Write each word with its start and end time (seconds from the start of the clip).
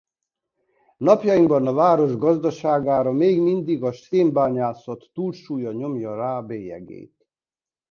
Napjainkban 0.99 1.67
a 1.67 1.73
város 1.73 2.15
gazdaságára 2.15 3.11
még 3.11 3.41
mindig 3.41 3.83
a 3.83 3.91
szénbányászat 3.93 5.09
túlsúlya 5.13 5.71
nyomja 5.71 6.15
rá 6.15 6.41
bélyegét. 6.41 7.27